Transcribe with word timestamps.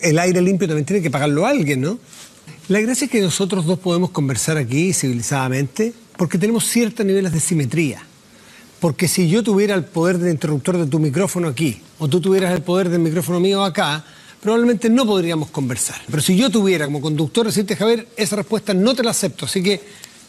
El 0.00 0.18
aire 0.18 0.40
limpio 0.40 0.68
también 0.68 0.84
tiene 0.84 1.02
que 1.02 1.10
pagarlo 1.10 1.46
alguien, 1.46 1.80
¿no? 1.80 1.98
La 2.68 2.80
gracia 2.80 3.06
es 3.06 3.10
que 3.10 3.20
nosotros 3.20 3.64
dos 3.64 3.78
podemos 3.78 4.10
conversar 4.10 4.58
aquí 4.58 4.92
civilizadamente 4.92 5.92
porque 6.16 6.36
tenemos 6.36 6.66
ciertos 6.66 7.06
niveles 7.06 7.32
de 7.32 7.40
simetría. 7.40 8.02
Porque 8.80 9.08
si 9.08 9.28
yo 9.28 9.42
tuviera 9.42 9.74
el 9.74 9.84
poder 9.84 10.18
del 10.18 10.32
interruptor 10.32 10.76
de 10.76 10.86
tu 10.86 10.98
micrófono 10.98 11.48
aquí, 11.48 11.80
o 11.98 12.08
tú 12.08 12.20
tuvieras 12.20 12.54
el 12.54 12.62
poder 12.62 12.88
del 12.88 13.00
micrófono 13.00 13.40
mío 13.40 13.64
acá, 13.64 14.04
probablemente 14.40 14.88
no 14.88 15.04
podríamos 15.06 15.50
conversar. 15.50 15.96
Pero 16.08 16.22
si 16.22 16.36
yo 16.36 16.50
tuviera 16.50 16.84
como 16.84 17.00
conductor 17.00 17.46
decirte, 17.46 17.74
Javier, 17.74 18.06
esa 18.16 18.36
respuesta 18.36 18.74
no 18.74 18.94
te 18.94 19.02
la 19.02 19.10
acepto, 19.10 19.46
así 19.46 19.62
que 19.62 19.80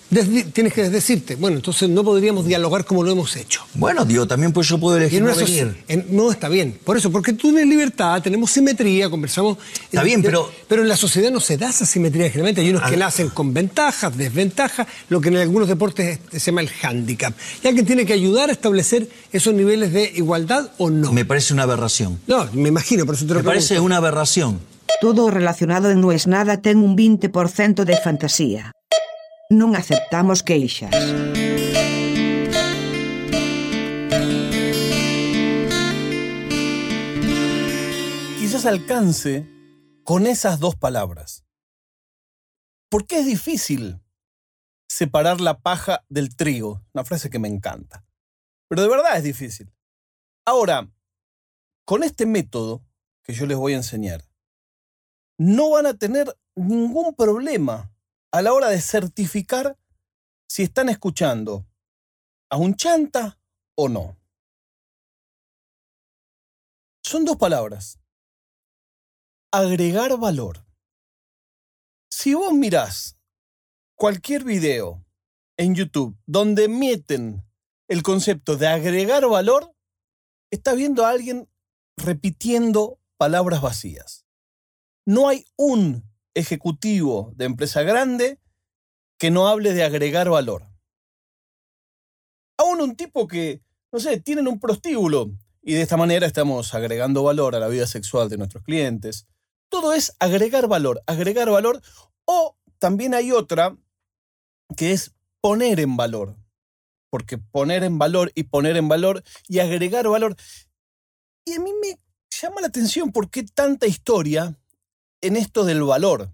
tienes 0.10 0.74
que 0.74 0.90
decirte, 0.90 1.36
bueno, 1.36 1.58
entonces 1.58 1.88
no 1.88 2.04
podríamos 2.04 2.46
dialogar 2.46 2.86
como 2.86 3.04
lo 3.04 3.12
hemos 3.12 3.36
hecho. 3.36 3.62
Bueno, 3.76 4.06
digo, 4.06 4.28
también 4.28 4.52
pues 4.52 4.68
yo 4.68 4.80
puedo 4.80 4.98
elegir 4.98 5.22
no 5.22 5.36
venir. 5.36 5.76
no, 6.10 6.32
está 6.32 6.50
bien. 6.50 6.78
Por 6.84 6.98
eso, 6.98 7.12
porque 7.12 7.34
tú 7.34 7.50
tienes 7.50 7.68
libertad, 7.68 8.22
tenemos 8.22 8.52
simetría, 8.52 9.10
conversamos... 9.10 9.58
Está 9.84 10.04
bien, 10.04 10.22
pero... 10.22 10.50
Pero 10.68 10.82
en 10.82 10.88
la 10.88 10.98
sociedad 10.98 11.32
no 11.32 11.40
se 11.40 11.58
da 11.58 11.70
esa 11.70 11.86
simetría 11.86 12.30
generalmente. 12.30 12.62
Hay 12.62 12.70
unos 12.70 12.84
que 12.84 12.98
nacen 12.98 13.30
con 13.30 13.54
ventajas, 13.54 14.16
desventajas, 14.18 14.88
lo 15.10 15.22
que 15.22 15.30
en 15.30 15.38
algunos 15.38 15.68
deportes 15.68 16.20
se 16.32 16.40
llama 16.40 16.62
el 16.62 16.70
hándicap. 16.70 17.34
Y 17.64 17.68
alguien 17.68 17.86
tiene 17.86 18.06
que 18.06 18.14
ayudar 18.14 18.50
a 18.50 18.52
establecer 18.52 19.10
esos 19.32 19.54
niveles 19.54 19.94
de 19.94 20.12
igualdad 20.16 20.72
o 20.78 20.90
no. 20.90 21.12
Me 21.12 21.26
parece 21.26 21.54
una 21.54 21.64
aberración. 21.64 22.20
No, 22.28 22.48
me 22.54 22.70
imagino, 22.70 23.06
por 23.06 23.16
eso 23.16 23.26
te 23.26 23.34
lo 23.34 23.40
Me 23.40 23.46
parece 23.46 23.80
una 23.80 23.98
aberración. 23.98 24.60
Todo 25.02 25.30
relacionado 25.30 25.92
en 25.92 26.02
No 26.02 26.12
es 26.12 26.28
nada 26.28 26.62
ten 26.62 26.78
un 26.78 26.98
20% 26.98 27.84
de 27.84 27.98
fantasía. 27.98 28.72
Non 29.50 29.74
aceptamos 29.74 30.46
queixas. 30.46 30.94
Quizás 38.38 38.70
alcance 38.70 39.50
con 40.06 40.30
esas 40.30 40.60
dos 40.62 40.76
palabras. 40.78 41.50
¿Por 42.92 43.08
qué 43.08 43.22
es 43.22 43.26
difícil 43.26 43.98
separar 44.88 45.42
la 45.42 45.58
paja 45.58 46.06
del 46.10 46.36
trigo? 46.36 46.86
Una 46.94 47.04
frase 47.04 47.32
que 47.32 47.40
me 47.40 47.48
encanta. 47.48 48.06
Pero 48.68 48.84
de 48.84 48.88
verdad 48.88 49.18
es 49.18 49.24
difícil. 49.24 49.74
Ahora, 50.46 50.94
con 51.86 52.04
este 52.04 52.28
método 52.28 52.86
que 53.24 53.34
yo 53.34 53.48
les 53.48 53.58
voy 53.58 53.74
a 53.74 53.78
enseñar, 53.78 54.30
no 55.40 55.72
van 55.72 55.88
a 55.88 55.98
tener 55.98 56.38
ningún 56.54 57.16
problema 57.16 57.92
a 58.32 58.42
la 58.42 58.54
hora 58.54 58.70
de 58.70 58.82
certificar 58.82 59.78
si 60.48 60.64
están 60.64 60.90
escuchando 60.90 61.68
a 62.50 62.58
un 62.58 62.76
chanta 62.76 63.40
o 63.76 63.90
no. 63.90 64.18
Son 67.04 67.26
dos 67.26 67.38
palabras. 67.38 68.00
Agregar 69.52 70.18
valor. 70.18 70.66
Si 72.12 72.34
vos 72.34 72.54
mirás 72.54 73.18
cualquier 73.96 74.44
video 74.44 75.04
en 75.58 75.76
YouTube 75.76 76.18
donde 76.26 76.68
meten 76.68 77.46
el 77.88 78.04
concepto 78.04 78.58
de 78.58 78.68
agregar 78.68 79.28
valor, 79.28 79.76
está 80.52 80.74
viendo 80.74 81.06
a 81.06 81.10
alguien 81.10 81.50
repitiendo 81.98 83.00
palabras 83.18 83.62
vacías. 83.62 84.26
No 85.06 85.28
hay 85.28 85.46
un 85.56 86.09
ejecutivo 86.34 87.34
de 87.36 87.46
empresa 87.46 87.82
grande 87.84 88.40
que 89.18 89.32
no 89.32 89.48
hable 89.48 89.74
de 89.74 89.84
agregar 89.84 90.30
valor. 90.30 90.64
Aún 92.58 92.82
un 92.82 92.96
tipo 92.96 93.28
que, 93.28 93.62
no 93.92 94.00
sé, 94.00 94.20
tienen 94.20 94.48
un 94.48 94.60
prostíbulo 94.60 95.32
y 95.62 95.74
de 95.74 95.82
esta 95.82 95.98
manera 95.98 96.26
estamos 96.26 96.74
agregando 96.74 97.24
valor 97.24 97.56
a 97.56 97.60
la 97.60 97.68
vida 97.68 97.88
sexual 97.88 98.30
de 98.30 98.38
nuestros 98.38 98.64
clientes. 98.64 99.28
Todo 99.70 99.94
es 99.94 100.16
agregar 100.20 100.68
valor, 100.68 101.02
agregar 101.06 101.50
valor 101.50 101.82
o 102.26 102.58
también 102.80 103.14
hay 103.14 103.32
otra 103.32 103.78
que 104.76 104.92
es 104.92 105.14
poner 105.42 105.80
en 105.80 105.98
valor. 105.98 106.36
Porque 107.10 107.38
poner 107.38 107.84
en 107.84 107.98
valor 107.98 108.32
y 108.36 108.44
poner 108.44 108.78
en 108.78 108.88
valor 108.88 109.24
y 109.48 109.60
agregar 109.60 110.08
valor. 110.08 110.36
Y 111.46 111.54
a 111.54 111.60
mí 111.60 111.72
me 111.82 112.00
llama 112.30 112.62
la 112.62 112.68
atención 112.68 113.12
por 113.12 113.30
qué 113.30 113.44
tanta 113.44 113.88
historia 113.88 114.58
en 115.22 115.36
esto 115.36 115.66
del 115.66 115.84
valor. 115.84 116.32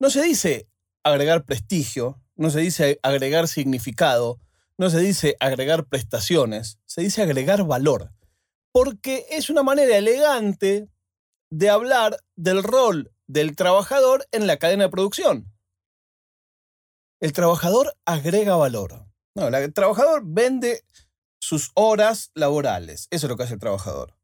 No 0.00 0.10
se 0.10 0.22
dice 0.22 0.68
agregar 1.02 1.44
prestigio, 1.44 2.20
no 2.36 2.50
se 2.50 2.60
dice 2.60 3.00
agregar 3.02 3.48
significado, 3.48 4.40
no 4.76 4.90
se 4.90 5.00
dice 5.00 5.36
agregar 5.40 5.86
prestaciones, 5.86 6.78
se 6.84 7.02
dice 7.02 7.22
agregar 7.22 7.64
valor, 7.64 8.12
porque 8.72 9.26
es 9.30 9.50
una 9.50 9.62
manera 9.62 9.96
elegante 9.96 10.88
de 11.50 11.70
hablar 11.70 12.18
del 12.36 12.62
rol 12.62 13.12
del 13.26 13.56
trabajador 13.56 14.26
en 14.32 14.46
la 14.46 14.58
cadena 14.58 14.84
de 14.84 14.90
producción. 14.90 15.52
El 17.20 17.32
trabajador 17.32 17.94
agrega 18.04 18.56
valor. 18.56 19.06
No, 19.34 19.48
el 19.48 19.74
trabajador 19.74 20.22
vende 20.24 20.84
sus 21.40 21.70
horas 21.74 22.30
laborales. 22.34 23.08
Eso 23.10 23.26
es 23.26 23.30
lo 23.30 23.36
que 23.36 23.42
hace 23.44 23.54
el 23.54 23.60
trabajador. 23.60 24.16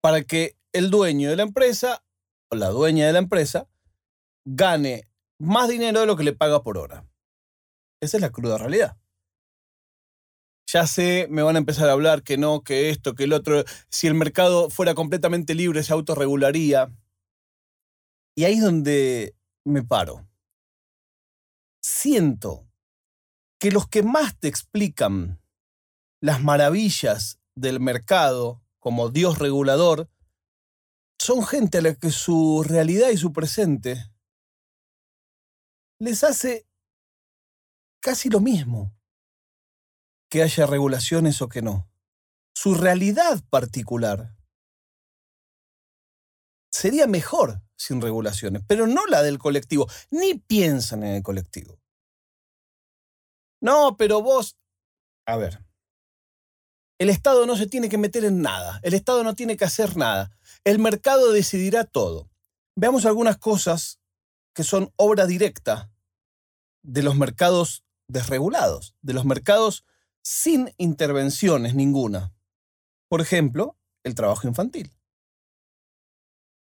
Para 0.00 0.22
que 0.22 0.56
el 0.72 0.90
dueño 0.90 1.30
de 1.30 1.36
la 1.36 1.42
empresa 1.42 2.04
o 2.50 2.56
la 2.56 2.68
dueña 2.68 3.06
de 3.06 3.12
la 3.12 3.18
empresa 3.18 3.68
gane 4.44 5.08
más 5.38 5.68
dinero 5.68 6.00
de 6.00 6.06
lo 6.06 6.16
que 6.16 6.24
le 6.24 6.32
paga 6.32 6.62
por 6.62 6.78
hora. 6.78 7.06
Esa 8.00 8.16
es 8.16 8.20
la 8.20 8.30
cruda 8.30 8.58
realidad. 8.58 8.96
Ya 10.72 10.86
sé, 10.86 11.26
me 11.30 11.42
van 11.42 11.56
a 11.56 11.58
empezar 11.58 11.88
a 11.88 11.92
hablar 11.92 12.22
que 12.22 12.38
no, 12.38 12.62
que 12.62 12.90
esto, 12.90 13.14
que 13.14 13.24
el 13.24 13.32
otro. 13.32 13.64
Si 13.88 14.06
el 14.06 14.14
mercado 14.14 14.70
fuera 14.70 14.94
completamente 14.94 15.54
libre, 15.54 15.82
se 15.82 15.92
autorregularía. 15.92 16.94
Y 18.36 18.44
ahí 18.44 18.54
es 18.54 18.62
donde 18.62 19.34
me 19.64 19.82
paro. 19.82 20.28
Siento 21.82 22.68
que 23.58 23.72
los 23.72 23.88
que 23.88 24.02
más 24.02 24.38
te 24.38 24.48
explican 24.48 25.42
las 26.20 26.42
maravillas 26.42 27.40
del 27.56 27.80
mercado 27.80 28.62
como 28.78 29.08
Dios 29.08 29.38
regulador 29.38 30.08
son 31.20 31.44
gente 31.44 31.78
a 31.78 31.82
la 31.82 31.94
que 31.94 32.10
su 32.10 32.64
realidad 32.66 33.10
y 33.10 33.18
su 33.18 33.30
presente 33.30 34.10
les 36.00 36.24
hace 36.24 36.66
casi 38.00 38.30
lo 38.30 38.40
mismo 38.40 38.96
que 40.30 40.42
haya 40.42 40.64
regulaciones 40.64 41.42
o 41.42 41.48
que 41.50 41.60
no. 41.60 41.90
Su 42.54 42.74
realidad 42.74 43.44
particular 43.50 44.34
sería 46.72 47.06
mejor 47.06 47.60
sin 47.76 48.00
regulaciones, 48.00 48.62
pero 48.66 48.86
no 48.86 49.04
la 49.06 49.22
del 49.22 49.38
colectivo, 49.38 49.88
ni 50.10 50.38
piensan 50.38 51.02
en 51.02 51.16
el 51.16 51.22
colectivo. 51.22 51.78
No, 53.60 53.98
pero 53.98 54.22
vos, 54.22 54.56
a 55.26 55.36
ver, 55.36 55.62
el 56.98 57.10
Estado 57.10 57.44
no 57.44 57.56
se 57.56 57.66
tiene 57.66 57.90
que 57.90 57.98
meter 57.98 58.24
en 58.24 58.40
nada, 58.40 58.80
el 58.82 58.94
Estado 58.94 59.22
no 59.22 59.34
tiene 59.34 59.58
que 59.58 59.66
hacer 59.66 59.98
nada. 59.98 60.30
El 60.64 60.78
mercado 60.78 61.32
decidirá 61.32 61.84
todo. 61.84 62.30
Veamos 62.76 63.06
algunas 63.06 63.38
cosas 63.38 63.98
que 64.54 64.62
son 64.62 64.92
obra 64.96 65.26
directa 65.26 65.90
de 66.82 67.02
los 67.02 67.16
mercados 67.16 67.84
desregulados, 68.08 68.94
de 69.00 69.14
los 69.14 69.24
mercados 69.24 69.84
sin 70.22 70.74
intervenciones 70.76 71.74
ninguna. 71.74 72.34
Por 73.08 73.20
ejemplo, 73.20 73.78
el 74.04 74.14
trabajo 74.14 74.48
infantil. 74.48 74.92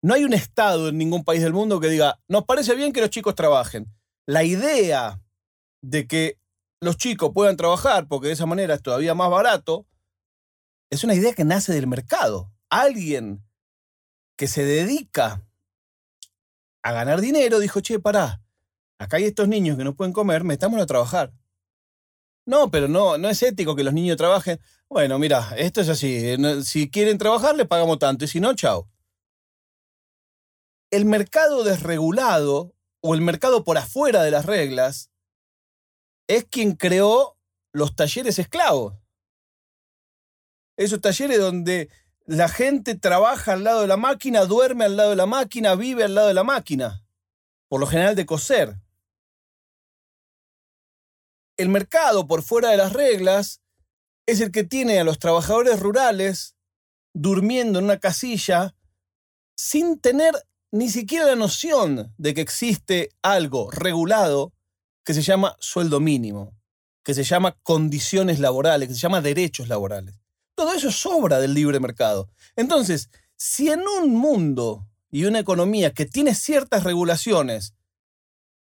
No 0.02 0.14
hay 0.14 0.24
un 0.24 0.34
Estado 0.34 0.90
en 0.90 0.98
ningún 0.98 1.24
país 1.24 1.42
del 1.42 1.54
mundo 1.54 1.80
que 1.80 1.90
diga, 1.90 2.20
nos 2.28 2.46
parece 2.46 2.76
bien 2.76 2.94
que 2.94 3.02
los 3.02 3.10
chicos 3.10 3.36
trabajen. 3.36 3.92
La 4.26 4.44
idea 4.44 5.22
de 5.82 6.08
que 6.08 6.40
los 6.82 6.98
chicos 6.98 7.32
puedan 7.34 7.58
trabajar 7.58 8.08
porque 8.08 8.28
de 8.28 8.34
esa 8.34 8.46
manera 8.46 8.76
es 8.76 8.82
todavía 8.82 9.14
más 9.14 9.30
barato, 9.30 9.86
es 10.90 11.04
una 11.04 11.16
idea 11.16 11.34
que 11.34 11.44
nace 11.44 11.74
del 11.74 11.88
mercado. 11.88 12.52
Alguien 12.70 13.45
que 14.36 14.48
se 14.48 14.66
dedica 14.66 15.46
a 16.84 16.92
ganar 16.92 17.22
dinero, 17.22 17.60
dijo, 17.60 17.82
che, 17.82 18.00
pará, 18.00 18.42
acá 19.00 19.18
hay 19.18 19.26
estos 19.26 19.48
niños 19.48 19.78
que 19.78 19.84
no 19.84 19.96
pueden 19.96 20.14
comer, 20.14 20.44
metámoslo 20.44 20.84
a 20.84 20.88
trabajar. 20.88 21.34
No, 22.46 22.70
pero 22.70 22.88
no, 22.88 23.18
no 23.18 23.30
es 23.30 23.42
ético 23.42 23.76
que 23.76 23.84
los 23.84 23.94
niños 23.94 24.18
trabajen. 24.18 24.60
Bueno, 24.88 25.18
mira, 25.18 25.56
esto 25.58 25.82
es 25.82 25.90
así. 25.90 26.36
Si 26.64 26.92
quieren 26.92 27.18
trabajar, 27.18 27.56
les 27.56 27.68
pagamos 27.68 27.98
tanto. 27.98 28.26
Y 28.26 28.28
si 28.28 28.40
no, 28.40 28.54
chao. 28.54 28.88
El 30.92 31.06
mercado 31.06 31.64
desregulado 31.64 32.76
o 33.02 33.16
el 33.16 33.22
mercado 33.22 33.64
por 33.64 33.78
afuera 33.78 34.22
de 34.22 34.32
las 34.32 34.46
reglas 34.46 35.12
es 36.28 36.46
quien 36.46 36.74
creó 36.76 37.38
los 37.72 37.96
talleres 37.96 38.38
esclavos. 38.38 38.94
Esos 40.78 41.02
talleres 41.02 41.40
donde 41.40 41.90
la 42.26 42.50
gente 42.50 42.96
trabaja 42.96 43.54
al 43.54 43.64
lado 43.64 43.82
de 43.82 43.88
la 43.88 43.98
máquina, 43.98 44.46
duerme 44.46 44.86
al 44.86 44.98
lado 44.98 45.12
de 45.12 45.16
la 45.16 45.26
máquina, 45.26 45.76
vive 45.76 46.04
al 46.04 46.16
lado 46.16 46.28
de 46.28 46.34
la 46.34 46.44
máquina. 46.44 47.06
Por 47.68 47.80
lo 47.80 47.88
general 47.88 48.16
de 48.16 48.26
coser. 48.26 48.80
El 51.58 51.70
mercado, 51.70 52.28
por 52.28 52.44
fuera 52.44 52.70
de 52.70 52.78
las 52.78 52.94
reglas, 52.94 53.62
es 54.26 54.42
el 54.42 54.52
que 54.52 54.64
tiene 54.64 55.00
a 55.00 55.04
los 55.04 55.20
trabajadores 55.20 55.80
rurales 55.80 56.56
durmiendo 57.14 57.80
en 57.80 57.86
una 57.86 58.00
casilla 58.00 58.76
sin 59.56 60.00
tener 60.00 60.34
ni 60.72 60.90
siquiera 60.90 61.28
la 61.28 61.36
noción 61.36 62.14
de 62.18 62.34
que 62.34 62.42
existe 62.42 63.12
algo 63.22 63.72
regulado 63.72 64.52
que 65.06 65.14
se 65.14 65.22
llama 65.22 65.56
sueldo 65.60 66.00
mínimo, 66.00 66.58
que 67.04 67.14
se 67.14 67.24
llama 67.24 67.58
condiciones 67.64 68.40
laborales, 68.40 68.90
que 68.90 68.96
se 68.96 69.00
llama 69.00 69.22
derechos 69.22 69.70
laborales. 69.70 70.25
Todo 70.56 70.74
eso 70.74 70.88
es 70.88 71.06
obra 71.06 71.40
del 71.40 71.54
libre 71.54 71.80
mercado. 71.80 72.30
Entonces, 72.56 73.10
si 73.36 73.70
en 73.70 73.82
un 73.82 74.16
mundo 74.16 74.88
y 75.12 75.26
una 75.26 75.40
economía 75.40 75.94
que 75.94 76.06
tiene 76.06 76.34
ciertas 76.34 76.84
regulaciones 76.84 77.76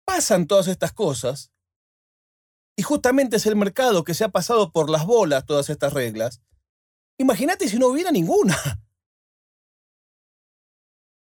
pasan 0.05 0.47
todas 0.47 0.69
estas 0.69 0.93
cosas, 0.93 1.53
y 2.77 2.83
justamente 2.83 3.37
es 3.37 3.47
el 3.47 3.57
mercado 3.57 4.03
que 4.05 4.15
se 4.15 4.25
ha 4.25 4.29
pasado 4.29 4.73
por 4.73 4.91
las 4.91 5.07
bolas 5.07 5.47
todas 5.47 5.71
estas 5.71 5.93
reglas, 5.93 6.41
imagínate 7.19 7.69
si 7.69 7.79
no 7.79 7.89
hubiera 7.89 8.11
ninguna. 8.11 8.57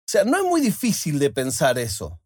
O 0.07 0.11
sea, 0.15 0.23
no 0.23 0.37
es 0.37 0.45
muy 0.45 0.61
difícil 0.61 1.19
de 1.19 1.31
pensar 1.31 1.79
eso. 1.79 2.21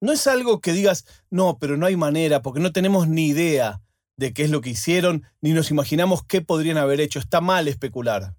No 0.00 0.12
es 0.12 0.26
algo 0.26 0.60
que 0.60 0.72
digas, 0.72 1.04
no, 1.30 1.58
pero 1.58 1.76
no 1.76 1.86
hay 1.86 1.96
manera, 1.96 2.42
porque 2.42 2.60
no 2.60 2.72
tenemos 2.72 3.08
ni 3.08 3.28
idea 3.28 3.82
de 4.16 4.32
qué 4.32 4.44
es 4.44 4.50
lo 4.50 4.60
que 4.60 4.70
hicieron, 4.70 5.24
ni 5.40 5.52
nos 5.52 5.70
imaginamos 5.70 6.24
qué 6.24 6.40
podrían 6.40 6.76
haber 6.76 7.00
hecho. 7.00 7.18
Está 7.18 7.40
mal 7.40 7.68
especular. 7.68 8.36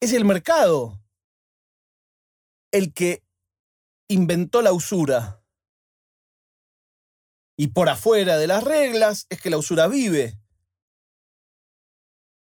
Es 0.00 0.12
el 0.12 0.24
mercado 0.24 1.00
el 2.72 2.92
que 2.92 3.22
inventó 4.08 4.62
la 4.62 4.72
usura. 4.72 5.42
Y 7.56 7.68
por 7.68 7.88
afuera 7.88 8.38
de 8.38 8.46
las 8.46 8.64
reglas 8.64 9.26
es 9.30 9.40
que 9.40 9.50
la 9.50 9.58
usura 9.58 9.86
vive. 9.86 10.38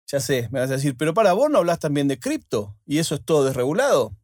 Ya 0.06 0.20
sé, 0.20 0.48
me 0.50 0.60
vas 0.60 0.70
a 0.70 0.74
decir, 0.74 0.96
pero 0.96 1.14
para 1.14 1.32
vos 1.32 1.50
no 1.50 1.58
hablas 1.58 1.78
también 1.78 2.08
de 2.08 2.18
cripto 2.18 2.76
y 2.84 2.98
eso 2.98 3.14
es 3.14 3.24
todo 3.24 3.44
desregulado. 3.44 4.16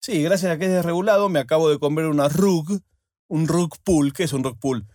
Sí, 0.00 0.22
gracias 0.22 0.52
a 0.52 0.58
que 0.58 0.66
es 0.66 0.70
desregulado 0.70 1.28
me 1.28 1.40
acabo 1.40 1.68
de 1.68 1.78
comprar 1.78 2.06
una 2.06 2.28
rug, 2.28 2.80
un 3.28 3.48
rug 3.48 3.76
pool. 3.84 4.12
¿Qué 4.12 4.24
es 4.24 4.32
un 4.32 4.44
rug 4.44 4.58
pool? 4.58 4.86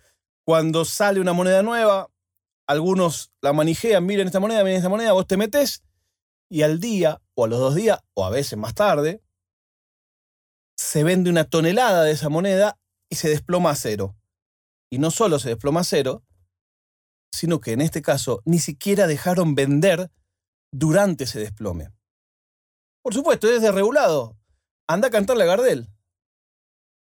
Cuando 0.46 0.86
sale 0.86 1.20
una 1.20 1.34
moneda 1.34 1.62
nueva, 1.62 2.10
algunos 2.68 3.32
la 3.42 3.54
manijean, 3.54 4.06
miren 4.06 4.28
esta 4.28 4.40
moneda, 4.40 4.64
miren 4.64 4.78
esta 4.78 4.90
moneda, 4.90 5.12
vos 5.14 5.28
te 5.28 5.38
metes 5.38 5.84
y 6.50 6.62
al 6.62 6.80
día 6.80 7.22
o 7.36 7.46
a 7.46 7.48
los 7.48 7.60
dos 7.60 7.76
días 7.76 8.00
o 8.14 8.26
a 8.26 8.30
veces 8.30 8.58
más 8.58 8.74
tarde 8.74 9.22
se 10.78 11.04
vende 11.04 11.30
una 11.30 11.46
tonelada 11.50 12.04
de 12.04 12.12
esa 12.12 12.30
moneda 12.30 12.80
y 13.10 13.16
se 13.16 13.30
desploma 13.30 13.72
a 13.72 13.76
cero. 13.76 14.16
Y 14.90 15.00
no 15.00 15.12
solo 15.12 15.40
se 15.40 15.50
desploma 15.50 15.82
a 15.82 15.84
cero, 15.84 16.24
sino 17.32 17.60
que 17.60 17.74
en 17.74 17.82
este 17.82 18.02
caso 18.02 18.42
ni 18.46 18.60
siquiera 18.60 19.08
dejaron 19.08 19.56
vender 19.56 20.12
durante 20.72 21.26
ese 21.26 21.40
desplome. 21.40 21.90
Por 23.02 23.14
supuesto, 23.14 23.50
es 23.50 23.62
desregulado. 23.62 24.38
Anda 24.88 25.08
a 25.08 25.12
cantarle 25.12 25.44
a 25.44 25.48
Gardel. 25.48 25.90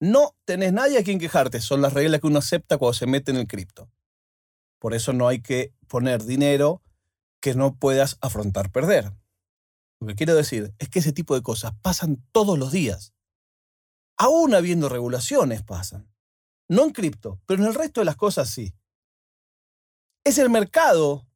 No 0.00 0.37
tenés 0.44 0.73
nadie 0.73 0.99
a 0.99 1.05
quien 1.05 1.19
quejarte, 1.19 1.61
son 1.61 1.81
las 1.81 1.93
reglas 1.93 2.21
que 2.21 2.26
uno 2.26 2.38
acepta 2.38 2.79
cuando 2.79 2.94
se 2.94 3.06
mete 3.06 3.31
en 3.31 3.38
el 3.38 3.47
cripto. 3.47 3.91
Por 4.79 4.94
eso 4.94 5.12
no 5.12 5.29
hay 5.29 5.41
que 5.41 5.73
poner 5.88 6.25
dinero 6.25 6.82
que 7.41 7.55
no 7.55 7.76
puedas 7.76 8.19
afrontar 8.21 8.71
perder. 8.71 9.12
Lo 10.00 10.09
que 10.09 10.15
quiero 10.15 10.35
decir 10.35 10.75
es 10.79 10.88
que 10.88 10.99
ese 10.99 11.12
tipo 11.12 11.35
de 11.35 11.43
cosas 11.43 11.73
pasan 11.81 12.23
todos 12.32 12.59
los 12.59 12.73
días 12.73 13.15
aún 14.17 14.55
habiendo 14.55 14.88
regulaciones, 14.88 15.62
pasan. 15.62 16.09
No 16.69 16.85
en 16.85 16.91
cripto, 16.91 17.41
pero 17.47 17.62
en 17.62 17.69
el 17.69 17.75
resto 17.75 18.00
de 18.00 18.06
las 18.06 18.17
cosas 18.17 18.49
sí. 18.49 18.75
Es 20.25 20.38
el 20.38 20.50
mercado 20.50 21.26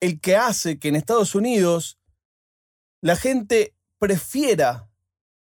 el 0.00 0.20
que 0.20 0.36
hace 0.36 0.78
que 0.78 0.88
en 0.88 0.96
Estados 0.96 1.34
Unidos 1.34 1.98
la 3.00 3.16
gente 3.16 3.74
prefiera 3.98 4.88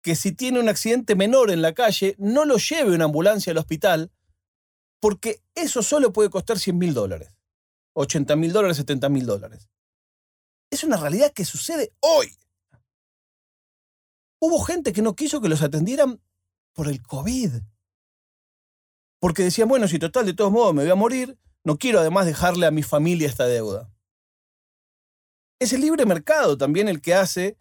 que 0.01 0.15
si 0.15 0.31
tiene 0.31 0.59
un 0.59 0.69
accidente 0.69 1.15
menor 1.15 1.51
en 1.51 1.61
la 1.61 1.73
calle, 1.73 2.15
no 2.17 2.45
lo 2.45 2.57
lleve 2.57 2.95
una 2.95 3.05
ambulancia 3.05 3.51
al 3.51 3.57
hospital, 3.57 4.11
porque 4.99 5.41
eso 5.55 5.81
solo 5.83 6.11
puede 6.11 6.29
costar 6.29 6.59
100 6.59 6.77
mil 6.77 6.93
dólares, 6.93 7.33
80 7.93 8.35
mil 8.35 8.51
dólares, 8.51 8.77
70 8.77 9.09
mil 9.09 9.25
dólares. 9.25 9.69
Es 10.71 10.83
una 10.83 10.97
realidad 10.97 11.33
que 11.33 11.45
sucede 11.45 11.93
hoy. 11.99 12.35
Hubo 14.39 14.59
gente 14.61 14.93
que 14.93 15.01
no 15.01 15.15
quiso 15.15 15.41
que 15.41 15.49
los 15.49 15.61
atendieran 15.61 16.21
por 16.73 16.87
el 16.87 17.01
COVID. 17.03 17.61
Porque 19.19 19.43
decían, 19.43 19.67
bueno, 19.67 19.87
si 19.87 19.99
total 19.99 20.25
de 20.25 20.33
todos 20.33 20.51
modos 20.51 20.73
me 20.73 20.81
voy 20.81 20.91
a 20.91 20.95
morir, 20.95 21.37
no 21.63 21.77
quiero 21.77 21.99
además 21.99 22.25
dejarle 22.25 22.65
a 22.65 22.71
mi 22.71 22.81
familia 22.81 23.27
esta 23.27 23.45
deuda. 23.45 23.91
Es 25.59 25.73
el 25.73 25.81
libre 25.81 26.07
mercado 26.07 26.57
también 26.57 26.87
el 26.87 27.01
que 27.01 27.13
hace 27.13 27.57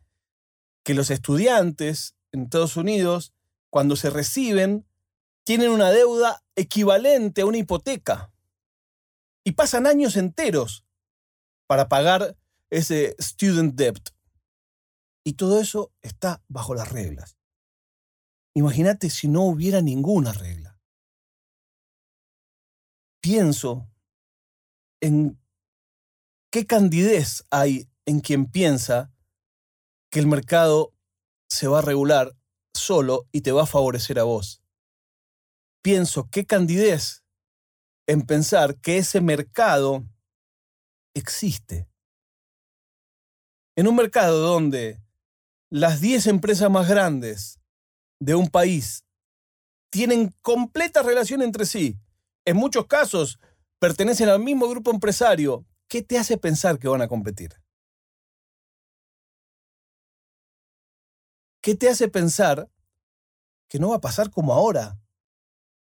que 0.82 0.94
los 0.94 1.10
estudiantes 1.10 2.14
en 2.32 2.42
Estados 2.42 2.76
Unidos, 2.76 3.32
cuando 3.70 3.96
se 3.96 4.10
reciben, 4.10 4.86
tienen 5.44 5.70
una 5.70 5.90
deuda 5.90 6.42
equivalente 6.54 7.42
a 7.42 7.46
una 7.46 7.58
hipoteca. 7.58 8.32
Y 9.44 9.52
pasan 9.52 9.86
años 9.86 10.16
enteros 10.16 10.84
para 11.66 11.88
pagar 11.88 12.36
ese 12.70 13.16
student 13.18 13.74
debt. 13.74 14.10
Y 15.24 15.34
todo 15.34 15.60
eso 15.60 15.92
está 16.02 16.42
bajo 16.48 16.74
las 16.74 16.90
reglas. 16.90 17.36
Imagínate 18.54 19.10
si 19.10 19.28
no 19.28 19.44
hubiera 19.44 19.80
ninguna 19.80 20.32
regla. 20.32 20.78
Pienso 23.20 23.88
en 25.00 25.38
qué 26.50 26.66
candidez 26.66 27.46
hay 27.50 27.88
en 28.06 28.20
quien 28.20 28.46
piensa 28.46 29.12
que 30.10 30.18
el 30.18 30.26
mercado 30.26 30.92
se 31.50 31.66
va 31.66 31.80
a 31.80 31.82
regular 31.82 32.34
solo 32.74 33.28
y 33.32 33.42
te 33.42 33.52
va 33.52 33.64
a 33.64 33.66
favorecer 33.66 34.18
a 34.18 34.22
vos. 34.22 34.62
Pienso 35.82 36.28
qué 36.30 36.46
candidez 36.46 37.24
en 38.06 38.22
pensar 38.22 38.80
que 38.80 38.98
ese 38.98 39.20
mercado 39.20 40.04
existe. 41.14 41.88
En 43.76 43.88
un 43.88 43.96
mercado 43.96 44.40
donde 44.40 45.02
las 45.70 46.00
10 46.00 46.26
empresas 46.28 46.70
más 46.70 46.88
grandes 46.88 47.60
de 48.20 48.34
un 48.34 48.48
país 48.48 49.04
tienen 49.90 50.34
completa 50.40 51.02
relación 51.02 51.42
entre 51.42 51.66
sí. 51.66 51.98
En 52.44 52.56
muchos 52.56 52.86
casos 52.86 53.38
pertenecen 53.78 54.28
al 54.28 54.40
mismo 54.40 54.68
grupo 54.68 54.90
empresario. 54.90 55.66
¿Qué 55.88 56.02
te 56.02 56.18
hace 56.18 56.36
pensar 56.36 56.78
que 56.78 56.88
van 56.88 57.02
a 57.02 57.08
competir? 57.08 57.54
¿Qué 61.62 61.74
te 61.74 61.88
hace 61.88 62.08
pensar 62.08 62.70
que 63.68 63.78
no 63.78 63.90
va 63.90 63.96
a 63.96 64.00
pasar 64.00 64.30
como 64.30 64.54
ahora? 64.54 64.98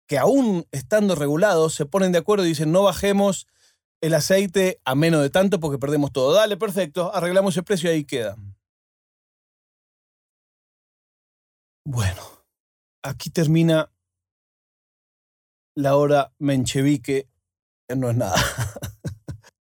Que 0.06 0.18
aún 0.18 0.66
estando 0.70 1.14
regulados 1.14 1.74
se 1.74 1.84
ponen 1.84 2.12
de 2.12 2.18
acuerdo 2.18 2.44
y 2.44 2.48
dicen 2.48 2.72
no 2.72 2.82
bajemos 2.82 3.46
el 4.00 4.14
aceite 4.14 4.80
a 4.84 4.94
menos 4.94 5.22
de 5.22 5.30
tanto 5.30 5.60
porque 5.60 5.78
perdemos 5.78 6.12
todo. 6.12 6.32
Dale, 6.32 6.56
perfecto, 6.56 7.14
arreglamos 7.14 7.56
el 7.56 7.64
precio 7.64 7.90
y 7.90 7.94
ahí 7.94 8.04
queda. 8.04 8.36
Bueno, 11.84 12.22
aquí 13.02 13.30
termina 13.30 13.92
la 15.76 15.96
hora 15.96 16.32
menchevique, 16.38 17.28
no 17.94 18.10
es 18.10 18.16
nada. 18.16 18.34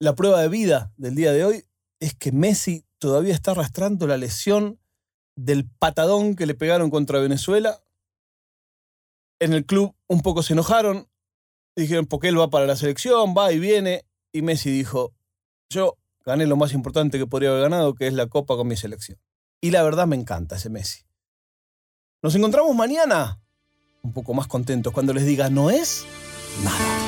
la 0.00 0.14
prueba 0.14 0.42
de 0.42 0.48
vida 0.48 0.92
del 0.96 1.14
día 1.14 1.32
de 1.32 1.44
hoy 1.44 1.64
es 2.00 2.14
que 2.14 2.32
Messi 2.32 2.84
todavía 2.98 3.34
está 3.34 3.52
arrastrando 3.52 4.06
la 4.06 4.16
lesión 4.16 4.80
del 5.38 5.68
patadón 5.68 6.34
que 6.34 6.46
le 6.46 6.54
pegaron 6.54 6.90
contra 6.90 7.20
Venezuela. 7.20 7.80
En 9.38 9.52
el 9.52 9.64
club 9.64 9.94
un 10.08 10.20
poco 10.20 10.42
se 10.42 10.54
enojaron, 10.54 11.08
dijeron, 11.76 12.06
porque 12.06 12.28
él 12.28 12.40
va 12.40 12.50
para 12.50 12.66
la 12.66 12.74
selección, 12.74 13.34
va 13.38 13.52
y 13.52 13.60
viene, 13.60 14.04
y 14.32 14.42
Messi 14.42 14.70
dijo, 14.70 15.14
yo 15.70 15.96
gané 16.24 16.46
lo 16.46 16.56
más 16.56 16.72
importante 16.72 17.18
que 17.18 17.26
podría 17.26 17.50
haber 17.50 17.62
ganado, 17.62 17.94
que 17.94 18.08
es 18.08 18.14
la 18.14 18.26
copa 18.26 18.56
con 18.56 18.66
mi 18.66 18.76
selección. 18.76 19.18
Y 19.60 19.70
la 19.70 19.84
verdad 19.84 20.08
me 20.08 20.16
encanta 20.16 20.56
ese 20.56 20.70
Messi. 20.70 21.04
Nos 22.20 22.34
encontramos 22.34 22.74
mañana, 22.74 23.40
un 24.02 24.12
poco 24.12 24.34
más 24.34 24.48
contentos, 24.48 24.92
cuando 24.92 25.12
les 25.12 25.24
diga 25.24 25.50
no 25.50 25.70
es 25.70 26.04
nada. 26.64 27.07